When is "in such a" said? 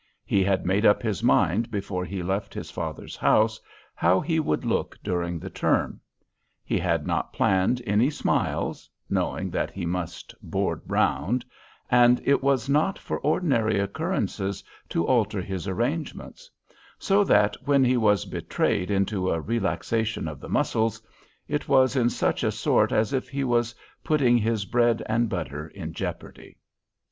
21.95-22.51